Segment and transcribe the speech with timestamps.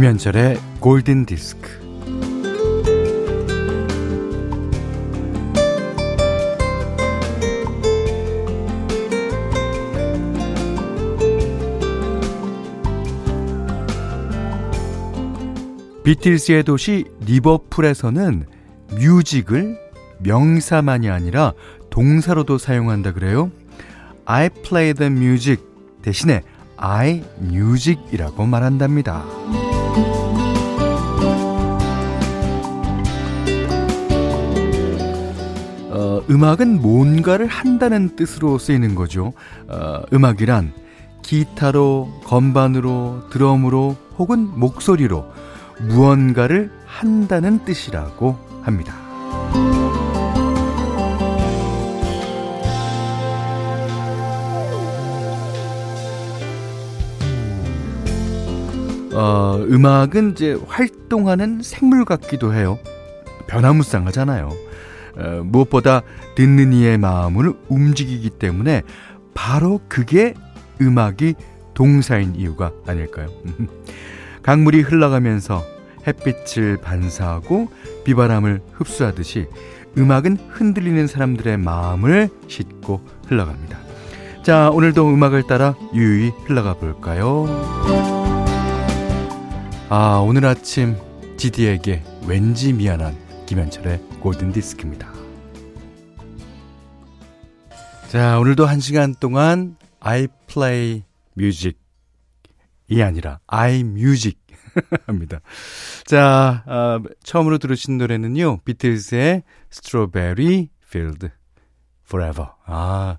[0.00, 1.68] 김현철의 골든 디스크.
[16.02, 18.46] 비틀스의 도시 리버풀에서는
[18.94, 19.76] 뮤직을
[20.20, 21.52] 명사만이 아니라
[21.90, 23.50] 동사로도 사용한다 그래요.
[24.24, 25.62] I play the music
[26.00, 26.40] 대신에
[26.78, 29.69] I music이라고 말한답니다.
[35.90, 39.32] 어, 음악은 뭔가를 한다는 뜻으로 쓰이는 거죠.
[39.68, 40.72] 어, 음악이란
[41.22, 45.26] 기타로, 건반으로, 드럼으로 혹은 목소리로
[45.80, 48.94] 무언가를 한다는 뜻이라고 합니다.
[59.20, 62.78] 어, 음악은 이제 활동하는 생물 같기도 해요.
[63.48, 64.48] 변화무쌍하잖아요.
[65.16, 66.00] 어, 무엇보다
[66.36, 68.80] 듣는 이의 마음을 움직이기 때문에
[69.34, 70.32] 바로 그게
[70.80, 71.34] 음악이
[71.74, 73.28] 동사인 이유가 아닐까요?
[74.42, 75.62] 강물이 흘러가면서
[76.06, 77.68] 햇빛을 반사하고
[78.04, 79.48] 비바람을 흡수하듯이
[79.98, 83.78] 음악은 흔들리는 사람들의 마음을 싣고 흘러갑니다.
[84.42, 88.19] 자, 오늘도 음악을 따라 유유히 흘러가 볼까요?
[89.92, 90.96] 아, 오늘 아침
[91.36, 93.12] 지디에게 왠지 미안한
[93.46, 95.12] 김현철의 골든 디스크입니다.
[98.08, 101.02] 자, 오늘도 한 시간 동안 I play
[101.36, 101.76] music
[102.86, 104.38] 이 아니라 I music
[105.08, 105.40] 합니다.
[106.04, 108.60] 자, 어, 처음으로 들으신 노래는요.
[108.64, 111.30] 비틀즈의 Strawberry Field
[112.06, 112.50] Forever.
[112.64, 113.18] 아.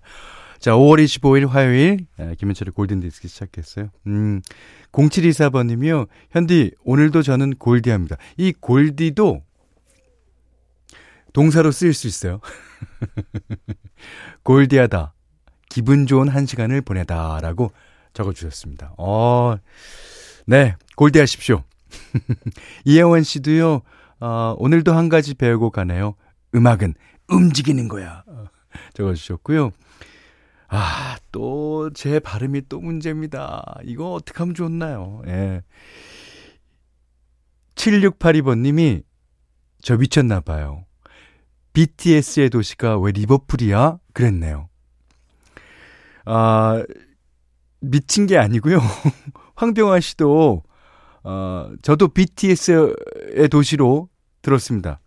[0.61, 2.05] 자, 5월 25일 화요일
[2.38, 3.89] 김현철의 골든 디스크 시작했어요.
[4.05, 4.44] 음.
[4.91, 6.07] 0724번님이요.
[6.29, 8.17] 현디, 오늘도 저는 골디합니다.
[8.38, 9.41] 이 골디도
[11.33, 12.41] 동사로 쓰일 수 있어요.
[14.44, 15.16] 골디하다.
[15.67, 17.39] 기분 좋은 한 시간을 보내다.
[17.41, 17.71] 라고
[18.13, 18.94] 적어주셨습니다.
[19.00, 19.55] 어,
[20.45, 20.75] 네.
[20.95, 21.63] 골디하십시오.
[22.85, 23.81] 이혜원 씨도요,
[24.19, 26.13] 어, 오늘도 한 가지 배우고 가네요.
[26.53, 26.94] 음악은
[27.29, 28.23] 움직이는 거야.
[28.27, 28.45] 어,
[28.94, 29.71] 적어주셨고요.
[30.73, 33.75] 아, 또 제 발음이 또 문제입니다.
[33.83, 35.21] 이거 어떻게 하면 좋나요?
[35.27, 35.61] 예.
[37.75, 39.03] 7682번님이
[39.81, 40.85] 저 미쳤나봐요.
[41.73, 43.97] BTS의 도시가 왜 리버풀이야?
[44.13, 44.69] 그랬네요.
[46.25, 46.83] 아,
[47.79, 48.79] 미친 게 아니고요.
[49.55, 50.63] 황병화 씨도,
[51.23, 54.09] 어, 저도 BTS의 도시로
[54.41, 55.01] 들었습니다.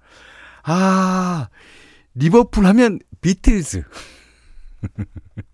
[0.64, 1.48] 아,
[2.14, 3.84] 리버풀 하면 비틀즈.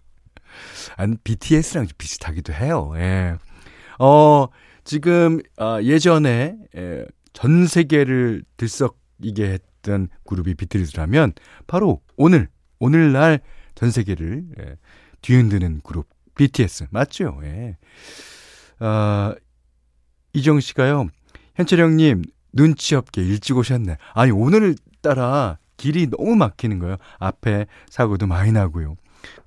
[1.00, 2.92] 안 BTS랑 비슷하기도 해요.
[2.96, 3.36] 예.
[3.98, 4.48] 어,
[4.84, 11.32] 지금 어, 예전에 예, 전 세계를 들썩이게 했던 그룹이 비틀즈라면
[11.66, 13.40] 바로 오늘 오늘날
[13.74, 14.76] 전 세계를 예,
[15.22, 17.40] 뒤흔드는 그룹 BTS 맞죠?
[17.44, 17.78] 예.
[18.84, 19.34] 어,
[20.34, 21.08] 이정 씨가요.
[21.54, 23.96] 현철 형님 눈치 없게 일찍 오셨네.
[24.12, 26.96] 아니 오늘따라 길이 너무 막히는 거예요.
[27.18, 28.96] 앞에 사고도 많이 나고요.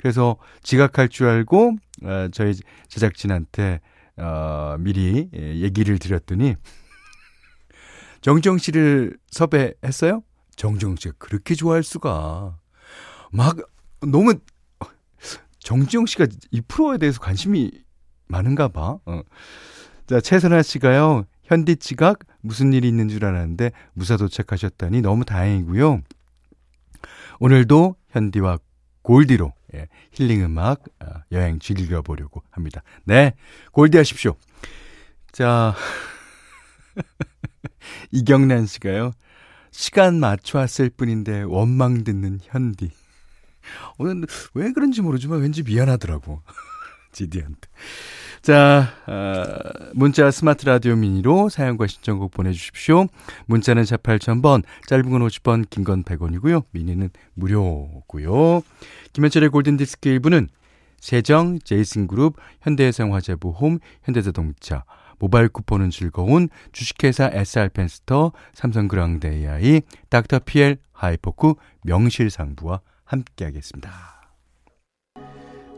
[0.03, 2.53] 그래서 지각할 줄 알고 어, 저희
[2.90, 3.80] 제작진한테
[4.18, 6.56] 어, 미리 예, 얘기를 드렸더니
[8.19, 10.22] 정정 씨를 섭외했어요?
[10.58, 12.58] 정정 씨가 그렇게 좋아할 수가
[13.31, 13.56] 막
[14.02, 14.34] 너무
[15.59, 17.72] 정지영 씨가 이 프로에 대해서 관심이
[18.28, 18.97] 많은가 봐.
[19.06, 19.22] 어.
[20.06, 21.24] 자, 최선아 씨가요.
[21.44, 26.02] 현디 지각 무슨 일이 있는 줄 알았는데 무사 도착하셨다니 너무 다행이고요.
[27.40, 28.59] 오늘도 현디와
[29.02, 32.84] 골디로 예, 힐링 음악 어, 여행 즐겨보려고 합니다.
[33.06, 33.34] 네,
[33.72, 34.36] 골디 하십시오.
[35.31, 35.75] 자,
[38.12, 39.14] 이경란 씨가요.
[39.72, 42.92] 시간 맞춰 왔을 뿐인데 원망 듣는 현디.
[43.98, 46.42] 오늘 왜 그런지 모르지만 왠지 미안하더라고.
[47.12, 47.69] 지디한테.
[48.44, 49.45] 자, 어,
[49.94, 53.07] 문자 스마트 라디오 미니로 사연과 신청곡 보내주십시오.
[53.45, 56.66] 문자는 4 8000번, 짧은 건 50번, 긴 건 100원이고요.
[56.72, 58.62] 미니는 무료고요.
[59.13, 60.50] 김현철의 골든디스크 1부는
[61.00, 64.84] 세정, 제이슨그룹, 현대해상화재보험, 현대자동차,
[65.19, 71.54] 모바일 쿠폰은 즐거운 주식회사 SR펜스터, 삼성그랑데 AI, 닥터피엘, 하이포크,
[71.84, 73.90] 명실상부와 함께하겠습니다.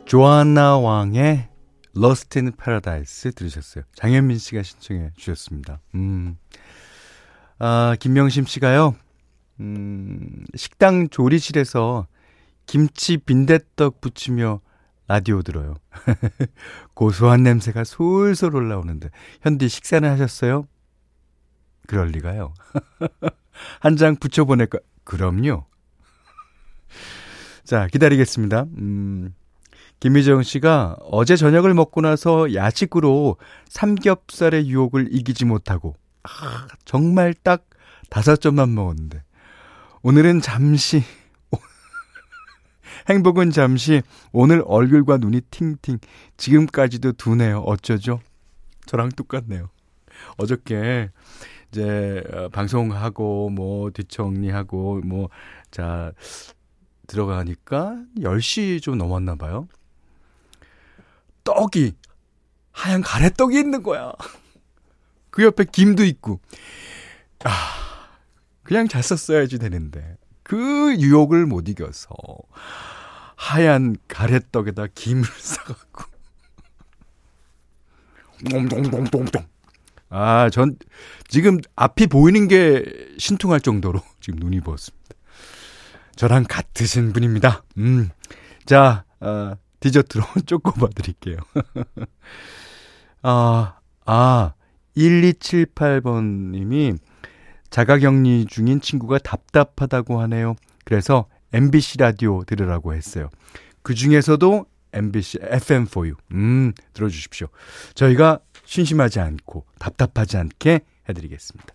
[0.06, 1.50] 조아나 왕의
[1.96, 3.84] Lost in Paradise 들으셨어요.
[3.96, 5.80] 장현민 씨가 신청해 주셨습니다.
[5.96, 6.38] 음.
[7.58, 8.96] 아, 김명심 씨가요.
[9.62, 12.08] 음, 식당 조리실에서
[12.66, 14.60] 김치 빈대떡 부치며
[15.08, 15.76] 라디오 들어요.
[16.96, 19.10] 고소한 냄새가 솔솔 올라오는데
[19.42, 20.68] 현디 식사는 하셨어요?
[21.88, 22.54] 그럴 리가요.
[23.80, 24.80] 한 장 붙여 보낼까?
[25.06, 25.66] 그럼요.
[27.64, 28.64] 자, 기다리겠습니다.
[28.78, 29.34] 음,
[30.00, 33.38] 김미정 씨가 어제 저녁을 먹고 나서 야식으로
[33.70, 37.66] 삼겹살의 유혹을 이기지 못하고, 아, 정말 딱
[38.10, 39.24] 다섯 점만 먹었는데,
[40.04, 41.04] 오늘은 잠시,
[43.10, 46.00] 행복은 잠시, 오늘 얼굴과 눈이 팅팅,
[46.38, 47.60] 지금까지도 두네요.
[47.60, 48.20] 어쩌죠?
[48.86, 49.70] 저랑 똑같네요.
[50.38, 51.10] 어저께,
[51.72, 55.30] 이제, 어, 방송하고, 뭐, 뒷정리하고, 뭐,
[55.72, 56.12] 자,
[57.08, 59.68] 들어가니까 10시 좀 넘었나 봐요.
[61.46, 61.94] 떡이
[62.74, 64.12] 하얀 가래떡이 있는 거야.
[65.30, 66.42] 그 옆에 김도 있고.
[67.46, 67.50] 아,
[68.64, 70.18] 그냥 잘 썼어야지 되는데.
[70.44, 72.10] 그 유혹을 못 이겨서
[73.36, 76.04] 하얀 가래떡에다 김을 싸갖고.
[78.50, 79.46] 똥똥똥똥똥.
[80.10, 80.78] 아, 전
[81.28, 82.84] 지금 앞이 보이는 게
[83.18, 85.06] 신통할 정도로 지금 눈이 부었습니다.
[86.16, 87.64] 저랑 같으신 분입니다.
[87.78, 88.10] 음.
[88.66, 91.38] 자, 어, 디저트로 쪼꼬봐 드릴게요.
[93.22, 94.54] 아, 아,
[94.96, 96.94] 1278번 님이
[97.70, 100.56] 자가 격리 중인 친구가 답답하다고 하네요.
[100.86, 103.30] 그래서 MBC 라디오 들으라고 했어요.
[103.82, 106.16] 그 중에서도 MBC FM4U.
[106.32, 107.48] 음, 들어주십시오.
[107.94, 111.74] 저희가 심심하지 않고 답답하지 않게 해드리겠습니다.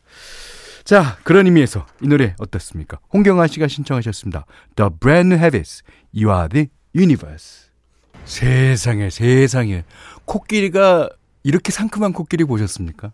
[0.85, 2.99] 자, 그런 의미에서 이 노래 어떻습니까?
[3.12, 4.47] 홍경아 씨가 신청하셨습니다.
[4.76, 5.82] The Brand New Habits,
[6.14, 7.69] You Are the Universe.
[8.25, 9.84] 세상에, 세상에.
[10.25, 11.11] 코끼리가
[11.43, 13.12] 이렇게 상큼한 코끼리 보셨습니까?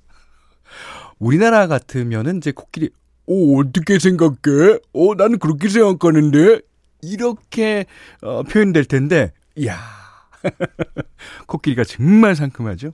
[1.19, 2.91] 우리나라 같으면은 이제 코끼리,
[3.26, 4.79] 오, 어떻게 생각해?
[4.93, 6.61] 어, 나는 그렇게 생각하는데?
[7.03, 7.87] 이렇게,
[8.23, 9.79] 어, 표현될 텐데, 이야.
[11.47, 12.93] 코끼리가 정말 상큼하죠?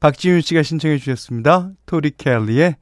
[0.00, 1.70] 박지윤 씨가 신청해 주셨습니다.
[1.86, 2.76] 토리 켈리의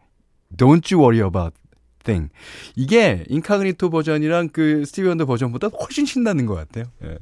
[0.57, 1.62] Don't You Worry 'Bout a
[2.05, 2.33] Thing.
[2.77, 6.85] 이게 인카그니토 버전이랑 그 스티비 원더 버전보다 훨씬 신나는 것 같아요.
[7.05, 7.19] 예.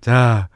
[0.00, 0.48] 자,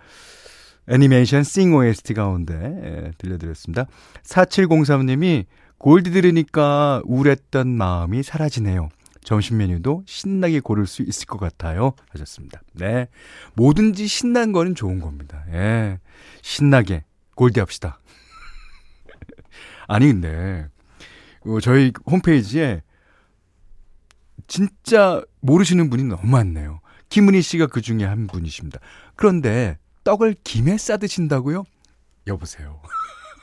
[0.89, 3.87] 애니메이션 싱 OST 가운데 예, 들려드렸습니다.
[4.25, 5.45] 4703님이
[5.79, 8.89] 골디 들으니까 우울했던 마음이 사라지네요.
[9.23, 11.93] 점심 메뉴도 신나게 고를 수 있을 것 같아요.
[12.11, 12.63] 하셨습니다.
[12.73, 13.09] 네.
[13.55, 15.45] 뭐든지 신난 거는 좋은 겁니다.
[15.53, 15.99] 예.
[16.41, 17.05] 신나게
[17.35, 18.01] 골디 합시다.
[19.87, 20.67] 아니, 근데,
[21.63, 22.83] 저희 홈페이지에
[24.49, 26.81] 진짜 모르시는 분이 너무 많네요.
[27.11, 28.81] 김은희 씨가 그 중에 한 분이십니다.
[29.15, 31.65] 그런데 떡을 김에 싸드신다고요?
[32.27, 32.81] 여보세요.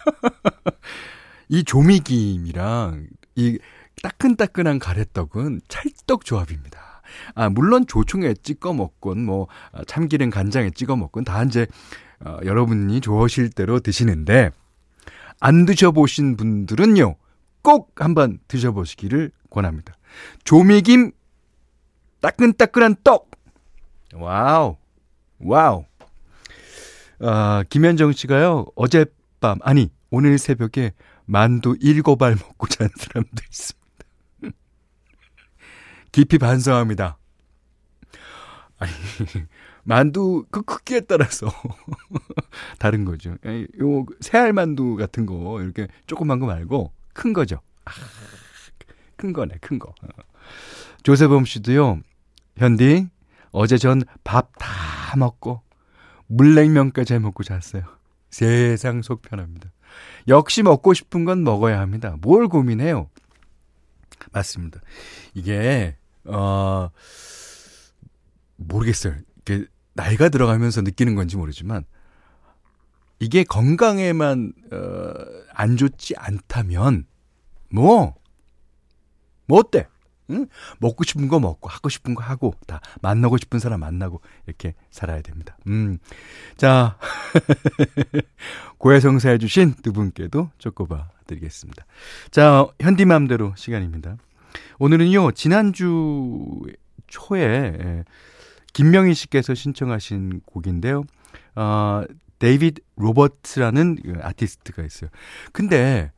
[1.50, 3.60] 이 조미김이랑 이
[4.02, 7.02] 따끈따끈한 가래떡은 찰떡 조합입니다.
[7.34, 11.68] 아, 물론 조청에 찍어 먹건 뭐 아, 참기름 간장에 찍어 먹건 다 이제
[12.20, 14.52] 어, 여러분이 좋아하실 대로 드시는데
[15.40, 17.16] 안 드셔보신 분들은요.
[17.62, 19.94] 꼭 한번 드셔보시기를 권합니다.
[20.44, 21.12] 조미김
[22.22, 23.32] 따끈따끈한 떡.
[24.14, 24.78] Wow.
[25.40, 25.86] Wow.
[27.20, 28.66] 아, 김현정 씨가요.
[28.76, 30.94] 어젯밤 아니 오늘 새벽에
[31.26, 33.86] 만두 일곱 알 먹고 잔 사람도 있습니다.
[36.12, 37.18] 깊이 반성합니다.
[38.78, 38.92] 아니,
[39.84, 41.48] 만두 그 크기에 따라서
[42.80, 43.32] 다른 거죠.
[43.32, 47.62] 요 새알 만두 같은 거 이렇게 조그만 거 말고 큰 거죠.
[47.86, 47.92] 아,
[49.16, 49.90] 큰 거네, 큰 거.
[49.90, 50.08] 어.
[51.04, 52.02] 조세범 씨도요.
[52.58, 53.08] 현디
[53.52, 55.62] 어제 전 밥 다 먹고
[56.28, 57.84] 물냉면까지 해 먹고 잤어요.
[58.30, 59.72] 세상 속 편합니다.
[60.28, 62.16] 역시 먹고 싶은 건 먹어야 합니다.
[62.22, 63.10] 뭘 고민해요?
[64.32, 64.82] 맞습니다.
[65.34, 65.96] 이게
[66.26, 66.90] 어
[68.58, 69.16] 모르겠어요.
[69.42, 71.86] 이게 나이가 들어가면서 느끼는 건지 모르지만
[73.20, 75.14] 이게 건강에만 어,
[75.54, 77.06] 안 좋지 않다면
[77.72, 78.16] 뭐,
[79.48, 79.88] 뭐 어때?
[80.32, 80.48] 응?
[80.80, 85.22] 먹고 싶은 거 먹고, 하고 싶은 거 하고, 다 만나고 싶은 사람 만나고, 이렇게 살아야
[85.22, 85.58] 됩니다.
[85.68, 86.00] 음.
[86.58, 86.98] 자,
[88.80, 91.86] 고해성사해 주신 두 분께도 쪼꼬바 드리겠습니다.
[92.32, 94.18] 자, 현디맘대로 시간입니다.
[94.80, 96.62] 오늘은요, 지난주
[97.08, 98.04] 초에, 예,
[98.74, 101.04] 김명희 씨께서 신청하신 곡인데요.
[101.56, 102.04] 어,
[102.40, 105.10] 데이비드 로버트라는 그 아티스트가 있어요.
[105.54, 106.12] 근데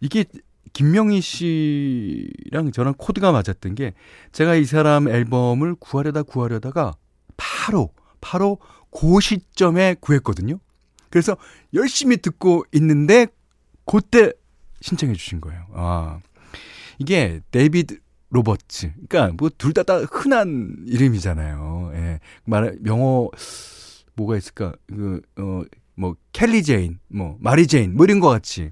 [0.00, 0.24] 이게
[0.72, 3.94] 김명희 씨랑 저랑 코드가 맞았던 게
[4.32, 6.94] 제가 이 사람 앨범을 구하려다 구하려다가
[7.36, 8.58] 바로 바로
[8.90, 10.58] 그 시점에 구했거든요.
[11.10, 11.36] 그래서
[11.74, 13.26] 열심히 듣고 있는데
[13.84, 14.32] 그때
[14.80, 15.66] 신청해 주신 거예요.
[15.74, 16.18] 아.
[16.98, 17.98] 이게 데이비드
[18.30, 18.92] 로버츠.
[19.08, 21.90] 그러니까 뭐 둘 다 다 흔한 이름이잖아요.
[21.94, 22.20] 예.
[22.44, 23.28] 말 영어
[24.14, 24.72] 뭐가 있을까?
[24.88, 25.64] 그 어
[25.98, 28.70] 뭐 켈리 제인, 뭐 마리 제인 뭐 이런 거 같이.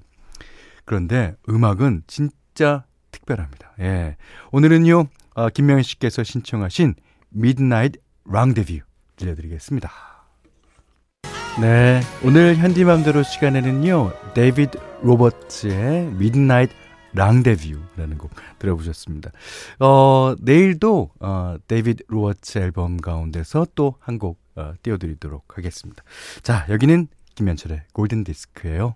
[0.85, 3.73] 그런데 음악은 진짜 특별합니다.
[3.79, 4.15] 예.
[4.51, 6.95] 오늘은요, 어, 김명희 씨께서 신청하신
[7.35, 7.99] Midnight
[8.29, 9.91] Rendezvous 들려드리겠습니다.
[11.61, 12.01] 네.
[12.23, 16.75] 오늘 현디맘대로 시간에는요, 데이비드 로버츠의 Midnight
[17.13, 19.31] 랑데뷰라는 곡 들어보셨습니다.
[19.79, 26.03] 어, 내일도 어, 데이비드 로버츠 앨범 가운데서 또 한곡 어, 띄워드리도록 하겠습니다.
[26.43, 28.95] 자, 여기는 김현철의 골든 디스크예요.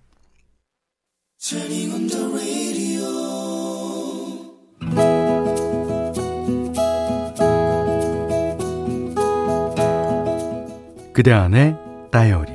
[11.14, 11.78] 그대 안에
[12.12, 12.52] 다이어리.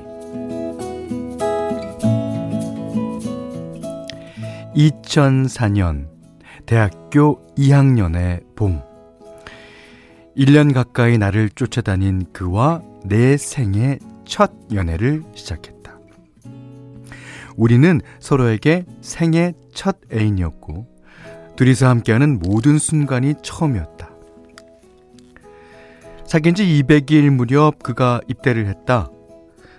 [4.77, 6.09] 2004년
[6.67, 8.83] 대학교 2학년의 봄.
[10.37, 15.74] 1년 가까이 나를 쫓아다닌 그와 내 생애 첫 연애를 시작했다.
[17.57, 20.87] 우리는 서로에게 생애 첫 애인이었고
[21.57, 24.11] 둘이서 함께하는 모든 순간이 처음이었다.
[26.27, 29.11] 사귄 지 200일 무렵 그가 입대를 했다.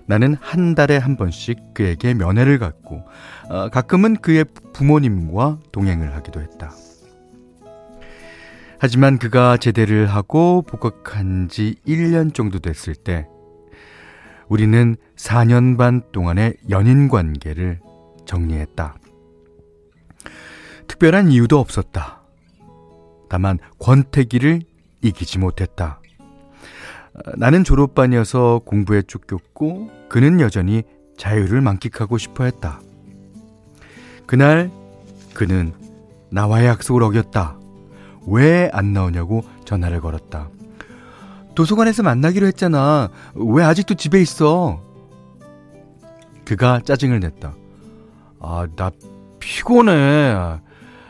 [0.08, 3.04] 나는 한 달에 한 번씩 그에게 면회를 갔고
[3.50, 6.72] 어, 가끔은 그의 부모님과 동행을 하기도 했다.
[8.78, 13.28] 하지만 그가 제대를 하고 복학한 지 1년 정도 됐을 때
[14.48, 17.80] 우리는 4년 반 동안의 연인 관계를
[18.26, 18.94] 정리했다.
[20.88, 22.22] 특별한 이유도 없었다.
[23.28, 24.62] 다만 권태기를
[25.02, 26.00] 이기지 못했다.
[27.38, 30.84] 나는 졸업반이어서 공부에 쫓겼고 그는 여전히
[31.18, 32.80] 자유를 만끽하고 싶어 했다.
[34.28, 34.70] 그날
[35.34, 35.74] 그는
[36.30, 37.58] 나와의 약속을 어겼다.
[38.28, 40.50] 왜 안 나오냐고 전화를 걸었다.
[41.56, 43.10] 도서관에서 만나기로 했잖아.
[43.34, 44.85] 왜 아직도 집에 있어?
[46.46, 47.56] 그가 짜증을 냈다.
[48.40, 48.92] 아, 나
[49.40, 49.94] 피곤해.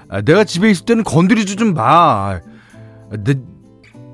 [0.07, 2.39] 아, 내가 집에 있을 때는 건드리지 좀 마.
[3.23, 3.35] 내,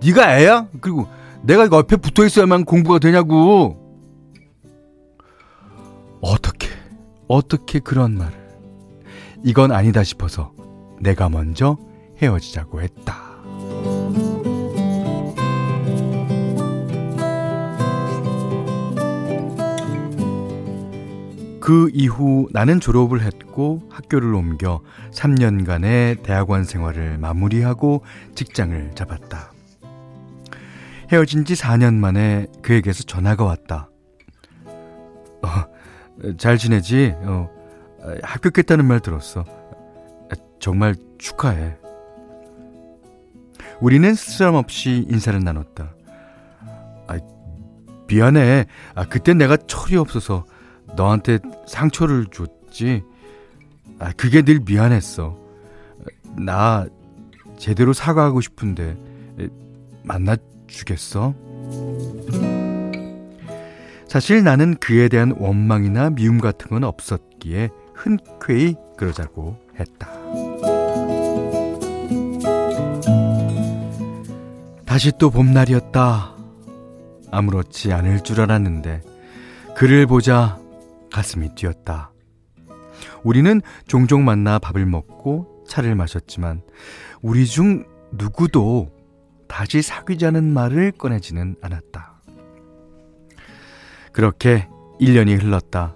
[0.04, 0.68] 네가 애야?
[0.82, 1.08] 그리고
[1.44, 3.78] 내가 옆에 붙어 있어야만 공부가 되냐고.
[6.22, 6.68] 어떻게,
[7.28, 8.34] 어떻게 그런 말을.
[9.44, 10.52] 이건 아니다 싶어서
[11.00, 11.78] 내가 먼저
[12.22, 13.31] 헤어지자고 했다.
[21.62, 28.04] 그 이후 나는 졸업을 했고 학교를 옮겨 3년간의 대학원 생활을 마무리하고
[28.36, 29.54] 직장을 잡았다.
[31.12, 33.90] 헤어진 지 4년 만에 그에게서 전화가 왔다.
[35.44, 37.14] 어, 잘 지내지?
[37.18, 37.50] 어,
[38.24, 39.46] 합격했다는 말 들었어.
[40.60, 41.78] 정말 축하해.
[43.82, 45.94] 우리는 스스럼없이 인사를 나눴다.
[47.08, 47.18] 아,
[48.08, 48.66] 미안해.
[48.96, 50.46] 아, 그땐 내가 철이 없어서
[50.96, 53.04] 너한테 상처를 줬지.
[54.00, 55.38] 아, 그게 늘 미안했어.
[56.38, 56.86] 나
[57.58, 58.98] 제대로 사과하고 싶은데
[60.04, 60.36] 만나
[60.68, 61.34] 주겠어?
[64.08, 70.10] 사실 나는 그에 대한 원망이나 미움 같은 건 없었기에 흔쾌히 그러자고 했다.
[74.86, 76.36] 다시 또 봄날이었다.
[77.32, 79.02] 아무렇지 않을 줄 알았는데
[79.76, 80.60] 그를 보자
[81.12, 82.12] 가슴이 뛰었다.
[83.24, 86.62] 우리는 종종 만나 밥을 먹고 차를 마셨지만
[87.22, 88.90] 우리 중 누구도
[89.48, 92.22] 다시 사귀자는 말을 꺼내지는 않았다.
[94.12, 94.68] 그렇게
[95.00, 95.96] 1년이 흘렀다.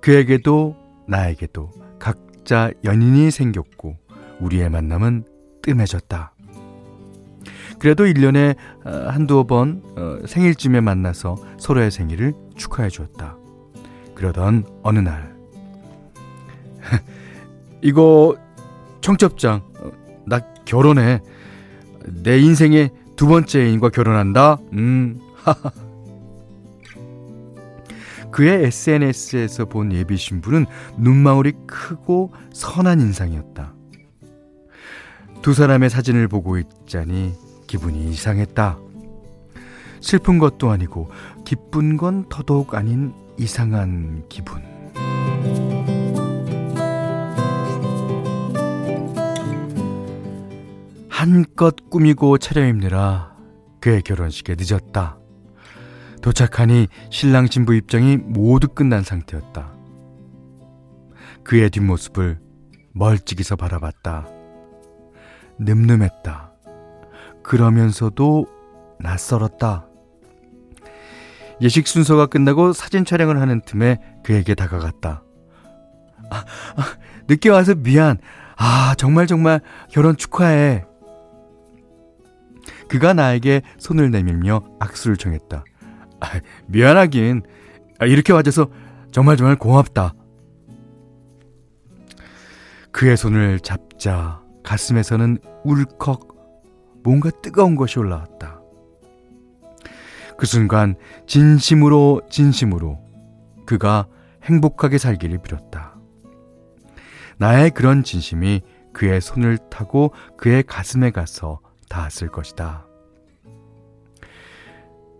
[0.00, 3.96] 그에게도 나에게도 각자 연인이 생겼고
[4.40, 5.24] 우리의 만남은
[5.62, 6.34] 뜸해졌다.
[7.78, 12.32] 그래도 1년에 어, 한두 번 어, 생일쯤에 만나서 서로의 생일을
[12.62, 13.36] 축하해 주었다.
[14.14, 15.34] 그러던 어느 날
[17.82, 18.36] 이거
[19.00, 19.90] 청첩장 어,
[20.26, 21.20] 나 결혼해
[22.22, 24.58] 내 인생의 두 번째 애인과 결혼한다?
[24.72, 25.20] 음,
[28.30, 30.66] 그의 SNS에서 본 예비 신부는
[30.96, 33.74] 눈망울이 크고 선한 인상이었다.
[35.42, 37.34] 두 사람의 사진을 보고 있자니
[37.66, 38.78] 기분이 이상했다.
[40.02, 41.10] 슬픈 것도 아니고
[41.44, 44.62] 기쁜 건 더더욱 아닌 이상한 기분.
[51.08, 53.36] 한껏 꾸미고 차려입느라
[53.80, 55.18] 그의 결혼식에 늦었다.
[56.20, 59.72] 도착하니 신랑 신부 입장이 모두 끝난 상태였다.
[61.44, 62.40] 그의 뒷모습을
[62.92, 64.26] 멀찍이서 바라봤다.
[65.60, 66.52] 늠름했다.
[67.42, 68.46] 그러면서도
[68.98, 69.86] 낯설었다.
[71.62, 75.22] 예식 순서가 끝나고 사진 촬영을 하는 틈에 그에게 다가갔다.
[76.30, 76.36] 아,
[76.76, 76.84] 아,
[77.28, 78.18] 늦게 와서 미안.
[78.56, 80.84] 아, 정말 정말 결혼 축하해.
[82.88, 85.64] 그가 나에게 손을 내밀며 악수를 청했다.
[86.20, 86.26] 아,
[86.66, 87.42] 미안하긴.
[88.00, 88.68] 아, 이렇게 와줘서
[89.12, 90.14] 정말 정말 고맙다.
[92.90, 96.28] 그의 손을 잡자 가슴에서는 울컥
[97.04, 98.61] 뭔가 뜨거운 것이 올라왔다.
[100.42, 100.96] 그 순간
[101.28, 102.98] 진심으로 진심으로
[103.64, 104.08] 그가
[104.42, 105.96] 행복하게 살기를 빌었다.
[107.38, 108.60] 나의 그런 진심이
[108.92, 112.88] 그의 손을 타고 그의 가슴에 가서 닿았을 것이다.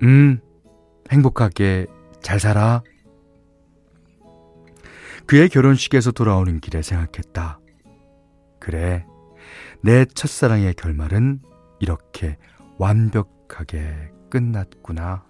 [0.03, 0.41] 음,
[1.13, 1.87] 행복하게
[2.21, 2.83] 잘 살아.
[5.27, 7.61] 그의 결혼식에서 돌아오는 길에 생각했다.
[8.59, 9.07] 그래,
[9.85, 11.43] 내 첫사랑의 결말은
[11.79, 12.39] 이렇게
[12.77, 15.23] 완벽하게 끝났구나.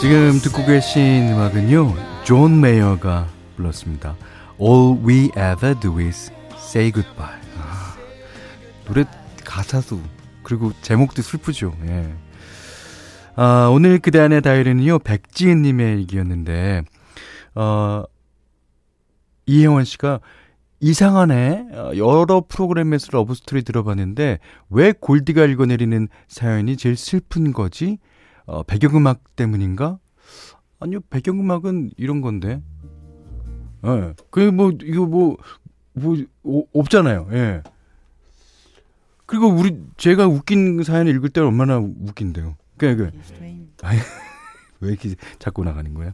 [0.00, 4.16] 지금 듣고 계신 음악은요, 존 메이어가 불렀습니다.
[4.60, 7.38] All we ever do is say goodbye.
[7.56, 7.94] 아,
[8.86, 9.04] 노래
[9.44, 10.00] 가사도,
[10.42, 11.72] 그리고 제목도 슬프죠.
[11.86, 12.12] 예.
[13.36, 16.82] 아, 오늘 그대 안의 다이어리는요, 백지은님의 얘기였는데,
[17.54, 18.02] 어,
[19.46, 20.18] 이혜원 씨가
[20.80, 21.68] 이상하네.
[21.72, 24.38] 어, 여러 프로그램에서 러브스토리 들어봤는데
[24.70, 27.98] 왜 골디가 읽어내리는 사연이 제일 슬픈 거지?
[28.46, 29.98] 어, 배경음악 때문인가?
[30.80, 32.62] 아니요, 배경음악은 이런 건데.
[33.84, 33.88] 예.
[33.88, 34.14] 네.
[34.30, 35.36] 그뭐 이거 뭐,
[35.92, 37.28] 뭐, 오, 없잖아요.
[37.32, 37.62] 예.
[39.26, 42.56] 그리고 우리, 제가 웃긴 사연 읽을 때 얼마나 웃긴데요.
[42.78, 43.10] 그, 그.
[44.80, 46.12] 왜 이렇게 자꾸 나가는 거예요?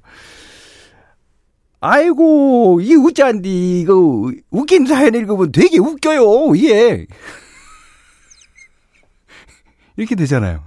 [1.86, 7.06] 아이고, 이 우짠디, 이거, 웃긴 사연 읽으면 되게 웃겨요, 예.
[9.96, 10.64] 이렇게 되잖아요.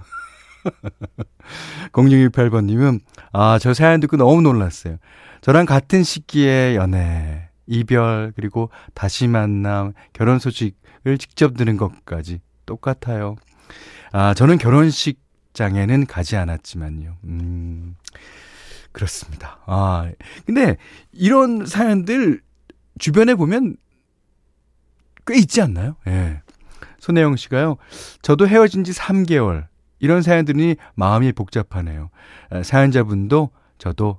[1.92, 3.00] 0628번님은,
[3.32, 4.96] 아, 저 사연 듣고 너무 놀랐어요.
[5.42, 13.36] 저랑 같은 시기에 연애, 이별, 그리고 다시 만남, 결혼 소식을 직접 들은 것까지 똑같아요.
[14.12, 15.20] 아, 저는 결혼식
[15.52, 17.16] 장에는 가지 않았지만요.
[17.24, 17.96] 음,
[18.92, 19.58] 그렇습니다.
[19.66, 20.10] 아,
[20.46, 20.76] 근데
[21.12, 22.40] 이런 사연들
[22.98, 23.76] 주변에 보면
[25.26, 25.96] 꽤 있지 않나요?
[26.06, 26.42] 예.
[26.98, 27.76] 손혜영 씨가요.
[28.22, 29.66] 저도 헤어진 지 3개월.
[30.00, 32.10] 이런 사연들이 마음이 복잡하네요.
[32.64, 34.18] 사연자분도 저도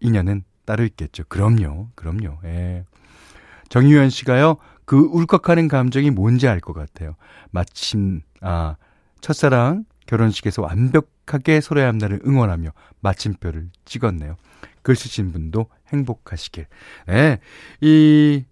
[0.00, 1.24] 인연은 따로 있겠죠.
[1.28, 1.88] 그럼요.
[1.94, 2.38] 그럼요.
[2.44, 2.84] 예.
[3.68, 4.56] 정유현 씨가요.
[4.84, 7.16] 그 울컥하는 감정이 뭔지 알 것 같아요.
[7.50, 8.76] 마침 아
[9.20, 14.36] 첫사랑 결혼식에서 완벽 하게 서로의 앞날을 응원하며 마침표를 찍었네요.
[14.82, 16.66] 글 쓰신 분도 행복하시길.
[17.10, 17.38] 예,
[17.80, 18.44] 이,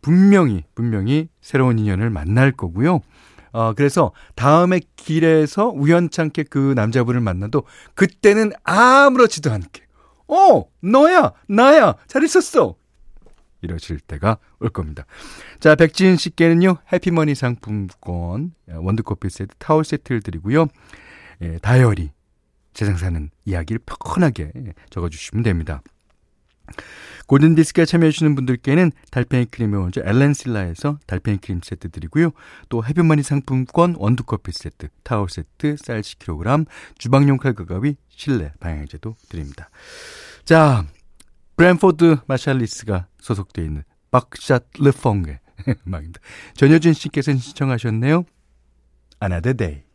[0.00, 3.00] 분명히, 분명히 새로운 인연을 만날 거고요.
[3.52, 9.82] 어, 그래서 다음에 길에서 우연찮게 그 남자분을 만나도 그때는 아무렇지도 않게,
[10.28, 12.76] 어, 너야, 나야, 잘 있었어.
[13.60, 15.06] 이러실 때가 올 겁니다.
[15.60, 20.66] 자, 백지은 씨께는요, 해피머니 상품권, 원두커피 세트, 타월 세트를 드리고요.
[21.42, 22.10] 예, 다이어리,
[22.74, 24.52] 세상 사는 이야기를 편하게
[24.90, 25.82] 적어주시면 됩니다.
[27.26, 32.30] 골든디스크에 참여해주시는 분들께는 달팽이 크림의 원조 엘렌실라에서 달팽이 크림 세트 드리고요.
[32.68, 36.66] 또 해변마니 상품권 원두커피 세트, 타월 세트, 쌀 10kg,
[36.98, 39.68] 주방용 칼과 가위, 실내 방향제도 드립니다.
[40.44, 40.86] 자,
[41.56, 45.40] 브랜포드 마샬리스가 소속되어 있는 Buckshot LeFonque의
[45.86, 46.20] 음악입니다.
[46.54, 48.24] 전효진 씨께서 신청하셨네요.
[49.22, 49.91] Another Day.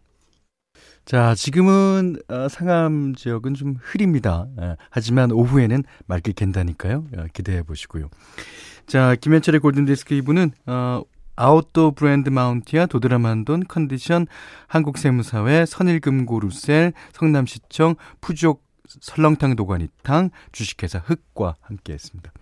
[1.08, 4.46] 자, 지금은 어, 상암 지역은 좀 흐립니다.
[4.60, 7.06] 예, 하지만 오후에는 맑게 갠다니까요.
[7.16, 8.10] 어, 기대해 보시고요.
[8.88, 11.04] 자, 김현철의 골든디스크 2부는 어,
[11.38, 14.28] 아웃도어 브랜드 마운티아 도드라만돈 컨디션
[14.68, 18.66] 한국세무사회 선일금고 루셀 성남시청 푸족
[19.00, 22.34] 설렁탕 도가니탕 주식회사 흑과 함께 했습니다.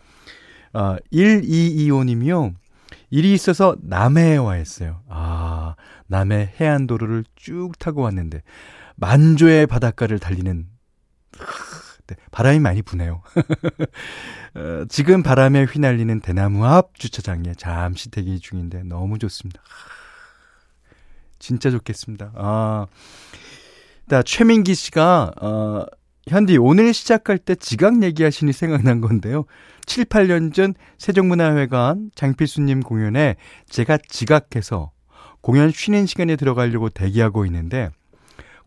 [0.74, 2.56] 아, 1225님이요.
[3.10, 5.02] 일이 있어서 남해에 와 있어요.
[5.10, 5.76] 아,
[6.08, 8.42] 남해 해안도로를 쭉 타고 왔는데,
[8.96, 10.68] 만조의 바닷가를 달리는,
[12.08, 13.22] 네, 바람이 많이 부네요.
[14.56, 19.62] 어, 지금 바람에 휘날리는 대나무 앞 주차장에 잠시 대기 중인데 너무 좋습니다.
[21.40, 22.32] 진짜 좋겠습니다.
[22.36, 22.86] 아,
[24.08, 25.86] 나 최민기 씨가, 어,
[26.28, 29.46] 현디, 오늘 시작할 때 지각 얘기하시니 생각난 건데요.
[29.86, 33.36] 7, 8년 전 세종문화회관 장필수님 공연에
[33.70, 34.92] 제가 지각해서
[35.42, 37.90] 공연 쉬는 시간에 들어가려고 대기하고 있는데,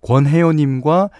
[0.02, 1.10] 권혜호님과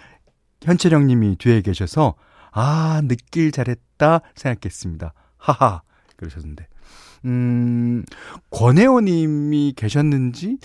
[0.63, 2.15] 현철영님이 뒤에 계셔서,
[2.51, 5.13] 아, 늦길 잘했다 생각했습니다.
[5.37, 5.81] 하하.
[6.15, 6.67] 그러셨는데.
[7.25, 8.05] 음,
[8.49, 10.57] 권혜호님이 계셨는지,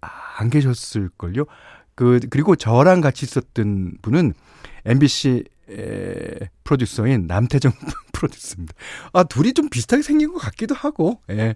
[0.00, 0.08] 아,
[0.38, 1.44] 안 계셨을걸요?
[2.02, 4.34] 그, 그리고 저랑 같이 있었던 분은
[4.84, 7.70] MBC 에, 프로듀서인 남태정
[8.12, 8.74] 프로듀서입니다.
[9.12, 11.54] 아, 둘이 좀 비슷하게 생긴 것 같기도 하고, 예.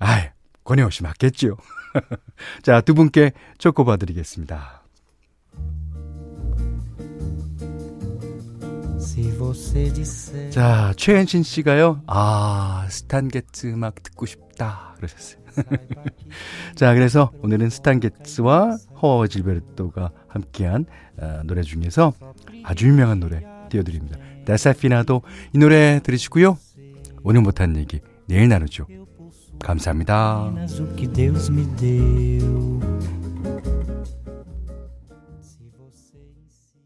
[0.00, 0.30] 아
[0.64, 1.56] 권혜영 씨 맞겠죠?
[2.64, 4.82] 자, 두 분께 초코바 드리겠습니다.
[10.50, 12.02] 자, 최현신 씨가요.
[12.08, 14.94] 아, 스탄게츠 음악 듣고 싶다.
[14.96, 15.45] 그러셨어요.
[16.74, 20.86] 자, 그래서 오늘은 스탄 게츠와 허 질베르토가 함께한
[21.18, 22.12] 어, 노래 중에서
[22.64, 24.18] 아주 유명한 노래 띄워드립니다.
[24.44, 25.22] 데사피나도
[25.54, 26.58] 이 노래 들으시고요.
[27.22, 28.86] 오늘 못한 얘기 내일 나누죠.
[29.60, 30.52] 감사합니다.